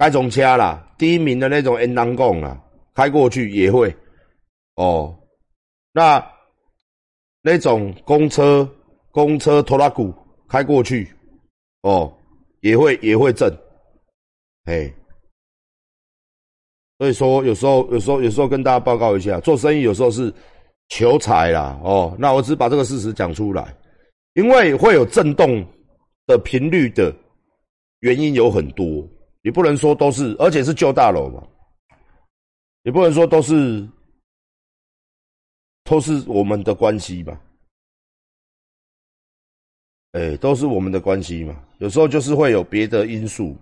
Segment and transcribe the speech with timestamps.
[0.00, 2.58] 那种车啦，第一名的那种 N 当贡啦，
[2.94, 3.94] 开过去也会
[4.76, 5.14] 哦。
[5.92, 6.26] 那
[7.42, 8.66] 那种公车、
[9.10, 10.10] 公车拖拉股
[10.48, 11.06] 开过去
[11.82, 12.10] 哦，
[12.60, 13.54] 也会也会震，
[14.64, 14.90] 哎。
[16.98, 20.32] 所以说，有时候，有时候，有时候跟大家报告一下，做生意有时候是
[20.88, 23.76] 求财啦，哦，那我只把这个事实讲出来，
[24.32, 25.62] 因为会有震动
[26.26, 27.14] 的频率的
[28.00, 29.06] 原因有很多，
[29.42, 31.42] 你不能说都是，而且是旧大楼嘛，
[32.82, 33.88] 你不能说都是
[35.84, 37.40] 都是我们的关系吧，
[40.12, 43.56] 哎，都是我们的关系嘛，有时候就是会有别的因素。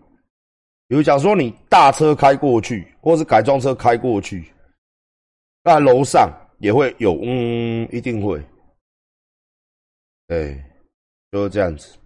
[0.88, 4.50] 比如讲说，你大车开过去，或是改装车开过去，
[5.62, 8.42] 那楼上也会有，嗯，一定会，
[10.28, 10.54] 哎，
[11.30, 11.98] 就是这样子，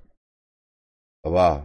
[1.22, 1.64] 好不好？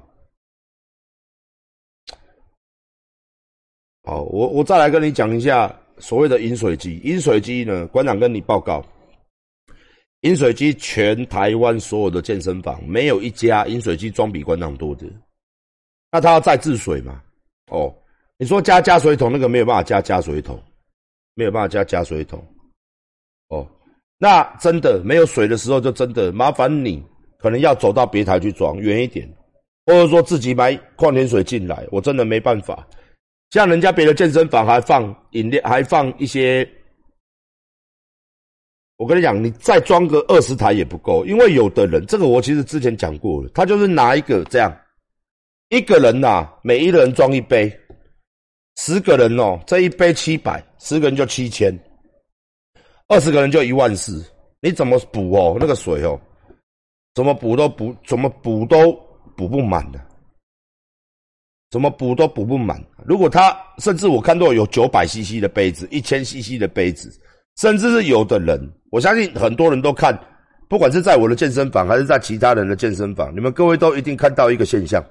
[4.07, 6.97] 好，我我再来跟你讲一下所谓的饮水机。
[7.03, 8.81] 饮水机呢，馆长跟你报告，
[10.21, 15.05] 饮水机全台湾所有的健身房没有一家饮水机装比馆长多的。
[16.09, 17.21] 那他要再治水嘛？
[17.69, 17.93] 哦，
[18.37, 20.57] 你说加加水桶那个没有办法加加水桶，
[21.33, 22.41] 没有办法加加水桶。
[23.49, 23.67] 哦，
[24.17, 27.03] 那真的没有水的时候，就真的麻烦你
[27.37, 29.29] 可能要走到别台去装远一点，
[29.85, 31.85] 或者说自己买矿泉水进来。
[31.91, 32.87] 我真的没办法，
[33.51, 36.67] 像人家别的健身房还放饮料，还放一些。
[38.97, 44.75] 我跟你讲，你再装个二十台也不够，因为有的人，这个我其实之前讲过了，他就是拿一个这样。
[45.69, 47.69] 一个人呐，每一个人装一杯，
[48.77, 51.77] 十个人哦，这一杯七百，十个人就七千，
[53.07, 54.25] 二十个人就一万四，
[54.61, 55.57] 你怎么补哦？
[55.59, 56.19] 那个水哦，
[57.13, 58.93] 怎么补都补，怎么补都
[59.35, 59.99] 补不满的，
[61.69, 62.81] 怎么补都补不满。
[63.05, 67.11] 如果他甚至我看到有九百 CC 的杯子，一千 CC 的杯子，
[67.57, 68.59] 甚至是有的人，
[68.91, 70.17] 我相信很多人都看，
[70.69, 75.03] 不管是在我的健身房还是在其他人的健身房，你们各位都一定看到一个现象。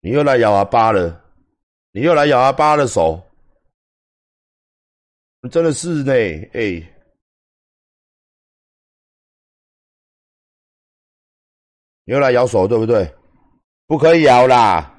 [0.00, 1.22] 你又来咬阿巴了，
[1.92, 3.22] 你又来咬阿巴的手，
[5.50, 6.12] 真的是呢，
[6.52, 6.82] 哎，
[12.04, 13.14] 你又来咬手，对不对？
[13.86, 14.93] 不可以咬啦！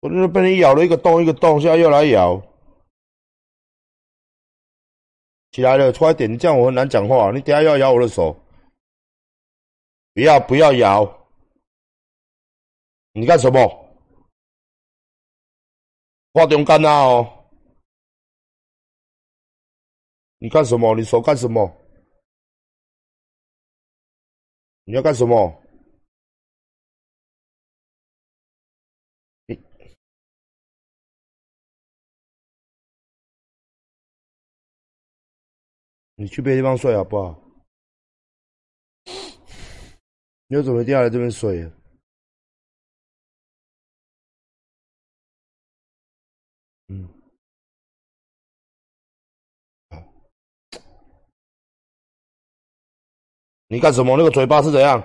[0.00, 2.40] 我这被你咬了一个洞一个洞，现在又来咬。
[5.52, 6.32] 起来了，快点！
[6.32, 7.30] 你这样我很难讲话。
[7.32, 8.34] 你等下要咬我的手，
[10.14, 11.04] 不要不要咬！
[13.12, 13.60] 你干什么？
[16.32, 17.48] 画中干呐哦！
[20.38, 20.94] 你干什么？
[20.94, 21.68] 你手干什么？
[24.84, 25.62] 你要干什么？
[36.20, 37.34] 你去别地方睡好不好？
[40.48, 41.62] 你又准备掉来这边睡？
[46.88, 47.08] 嗯，
[53.68, 54.14] 你干什么？
[54.18, 55.00] 那个嘴巴是怎样？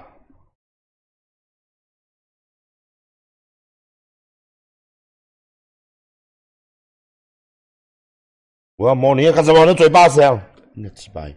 [8.75, 9.65] 我要摸你，干什么？
[9.65, 10.54] 那嘴巴是怎样？
[10.77, 11.33] 那几百，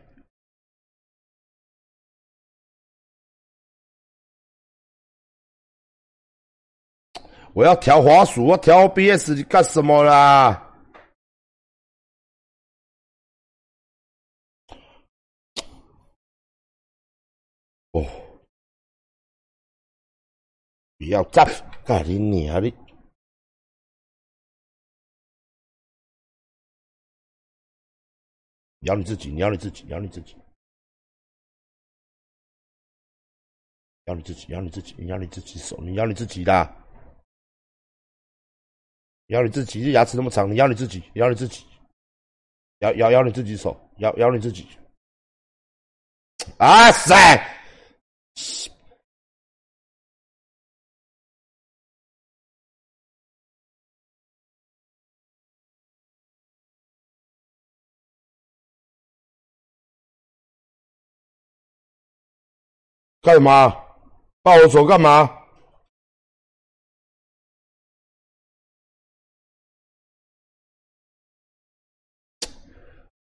[7.55, 10.65] 我要调滑鼠，我调 BS，你干什么啦？
[17.93, 18.05] 哦，
[20.99, 21.47] 不要站，
[21.85, 22.88] 干你娘的！
[28.89, 30.35] 咬你自己，咬你自己，咬你自己，
[34.05, 36.53] 咬你自己，咬你自己，咬你自己手，你咬你自己的，
[39.27, 41.67] 咬你自己，这牙齿那么长，你咬你自己，咬你自己，
[42.79, 44.67] 咬咬咬你自己手，咬咬你自己，
[46.57, 47.15] 啊塞！
[63.21, 63.71] 干嘛？
[64.43, 65.29] 抱我手干嘛？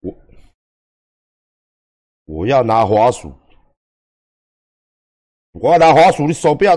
[0.02, 0.16] 我
[2.26, 3.38] 我要拿滑鼠，
[5.52, 6.74] 我要拿滑鼠，你手不要。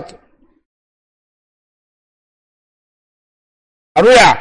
[3.93, 4.33] 阿瑞啊，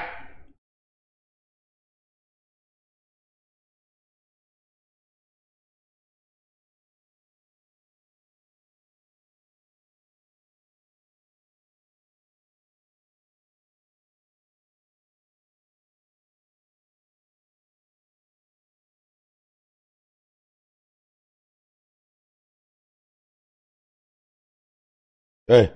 [25.50, 25.68] 哎，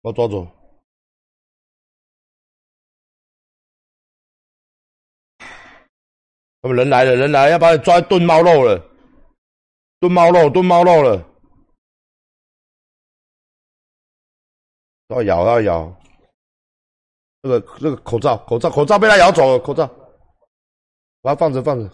[0.00, 0.44] 我抓住。
[6.62, 8.76] 他们人来了，人来，要把你抓炖猫肉了，
[10.00, 11.24] 炖猫肉，炖猫肉了，
[15.06, 16.02] 要咬，要咬，
[17.42, 19.86] 这个这个口罩，口罩，口罩被他咬走了，口罩，
[21.22, 21.88] 把它放着，放着。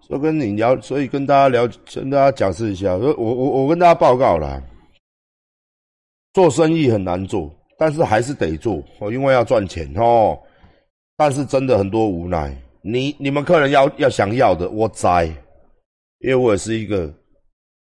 [0.00, 2.94] 所以跟你聊，所以跟大家聊，跟大家讲释一下。
[2.94, 4.62] 我我我跟大家报告了，
[6.32, 10.38] 做生意很难做，但是还是得做哦，因为要赚钱哦。
[11.16, 15.24] 但是真的很多无奈，你你们客人要要想要的，我栽，
[16.18, 17.12] 因为我也是一个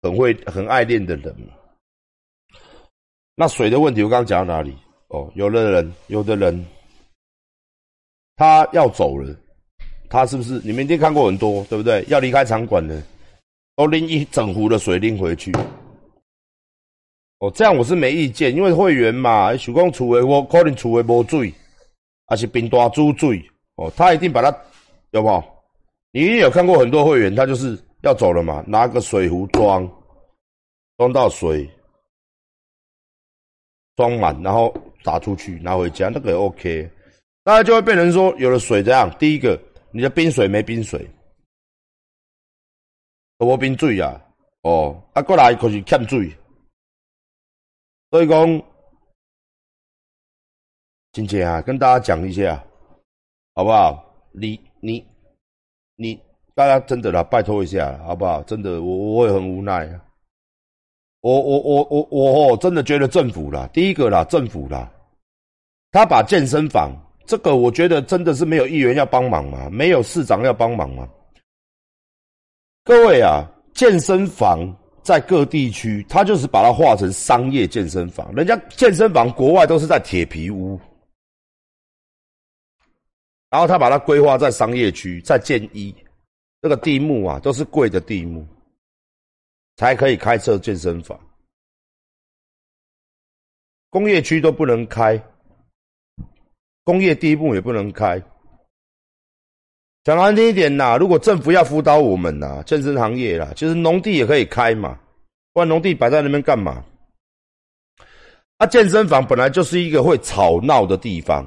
[0.01, 1.37] 很会很爱练的人。
[3.35, 4.75] 那水的问题，我刚刚讲到哪里？
[5.09, 6.65] 哦，有的人，有的人。
[8.37, 9.35] 他要走了，
[10.11, 10.61] 他是不是？
[10.63, 12.05] 你们一定看过很多，对不对？
[12.09, 13.03] 要离开场馆的，
[13.75, 15.51] 都拎一整壶的水拎回去。
[17.39, 21.53] 哦，这样我是没意见，因为会员嘛，想讲厝的我可能厝的无水，
[22.27, 23.43] 还是冰大煮水。
[23.77, 24.57] 哦，他一定把它，
[25.11, 25.43] 有不？
[26.13, 29.87] 你一定有看过很多会员，他就是要走了嘛，拿个水壶装，
[30.97, 31.69] 装到水，
[33.97, 36.91] 装满，然后打出去，拿回家，那个也 OK。
[37.47, 39.57] 大家就会被人说有了水这样，第一个
[39.93, 41.09] 你的冰水没冰水，
[43.39, 44.21] 无冰水啊，
[44.63, 46.37] 哦，啊过来可是欠水，
[48.11, 48.63] 所以讲，
[51.13, 52.61] 今天啊跟大家讲一下，
[53.55, 54.05] 好不好？
[54.33, 55.07] 你你
[55.95, 56.21] 你，
[56.53, 58.43] 大家真的啦，拜托一下，好不好？
[58.43, 60.05] 真的，我我也很无奈啊，
[61.21, 64.93] 我我我我我真的觉得政府啦，第一个啦，政府啦，
[65.93, 66.91] 他把健身房。
[67.27, 69.69] 这个我觉得真的是没有议员要帮忙吗？
[69.71, 71.09] 没有市长要帮忙吗？
[72.85, 73.45] 各位啊，
[73.75, 78.33] 健身房在各地区，他就是把它划成商业健身房。
[78.33, 80.79] 人家健身房国外都是在铁皮屋，
[83.51, 85.93] 然后他把它规划在商业区，在建一
[86.63, 88.47] 这个地目啊，都是贵的地目，
[89.77, 91.19] 才可以开设健身房。
[93.91, 95.21] 工业区都不能开。
[96.87, 98.23] 工业第一步也不能开，
[100.05, 104.97] 讲难听一点呐，如果政府要辅导我们呐，健身行业啦，其实农地也可以开嘛，
[105.53, 106.85] 不然农地摆在那边干嘛？
[108.59, 111.45] 啊，健身房本来就是一个会吵闹的地方，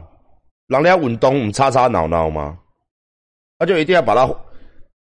[0.67, 2.59] 人家运动唔吵吵闹闹吗？
[3.57, 4.29] 他就一定要把它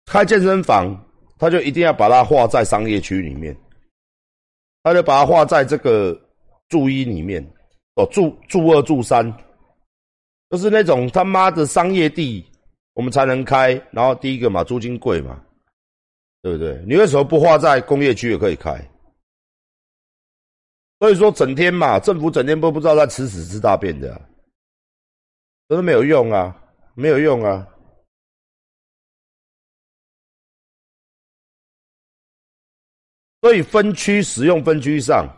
[0.05, 1.01] 开健身房，
[1.39, 3.57] 他就一定要把它划在商业区里面，
[4.83, 6.21] 他就把它划在这个
[6.69, 7.41] 住一里面，
[7.95, 9.33] 哦，住住二住三。
[10.55, 12.49] 就是那种他妈的商业地，
[12.93, 13.73] 我们才能开。
[13.91, 15.45] 然后第一个嘛，租金贵嘛，
[16.43, 16.81] 对不对？
[16.87, 18.81] 你为什么不划在工业区也可以开？
[21.01, 24.17] 所以说整天嘛，政府整天都不知道在吃屎吃大便的，
[25.67, 26.57] 都是没有用啊，
[26.95, 27.67] 没有用啊。
[33.41, 35.29] 所以分区使用分区上。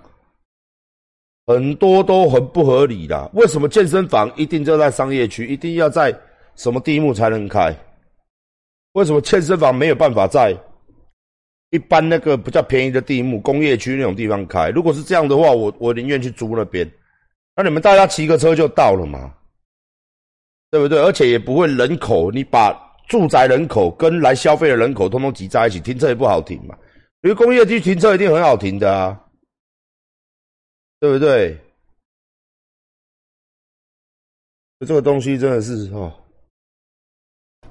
[1.46, 6.12] 很多都很不合理的，为什么健身房一定就在商业区，一定要在
[6.56, 7.74] 什么地目才能开？
[8.92, 10.56] 为什么健身房没有办法在
[11.70, 14.70] 一般那个比较便宜的地目、工业区那种地方开？
[14.70, 16.90] 如果是这样的话，我我宁愿去租那边。
[17.54, 19.32] 那你们大家骑个车就到了嘛，
[20.70, 20.98] 对不对？
[21.00, 22.74] 而且也不会人口，你把
[23.06, 26.76] 住宅人口跟来消费的人口通通挤在一起，停车也不好停嘛。
[27.22, 29.20] 因为工业区停车一定很好停的啊。
[30.98, 31.58] 对不对？
[34.80, 36.12] 这个东西真的是哦，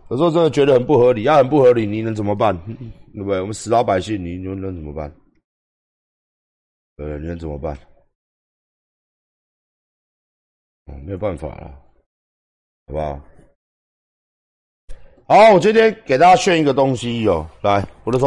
[0.09, 2.55] 有时候真的觉得很不合理，要很不合理，你能怎么办？
[3.13, 3.39] 对不对？
[3.39, 5.09] 我们死老百姓，你能能怎么办？
[6.97, 7.77] 呃，你能怎么办？
[11.05, 11.69] 没有办法了，
[12.87, 13.21] 好不好？
[15.27, 18.23] 好，我今天给大家炫一个东西哦，来，我的手。